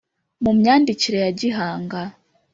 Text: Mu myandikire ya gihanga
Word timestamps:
Mu 0.43 0.51
myandikire 0.59 1.17
ya 1.25 1.31
gihanga 1.39 1.99